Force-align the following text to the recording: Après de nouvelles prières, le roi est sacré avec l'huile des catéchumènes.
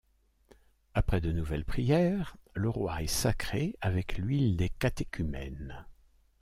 Après 0.95 1.21
de 1.21 1.31
nouvelles 1.31 1.63
prières, 1.63 2.35
le 2.55 2.69
roi 2.69 3.03
est 3.03 3.07
sacré 3.07 3.75
avec 3.81 4.17
l'huile 4.17 4.57
des 4.57 4.69
catéchumènes. 4.69 5.85